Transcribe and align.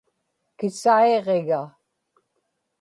kisaiġiga 0.57 1.61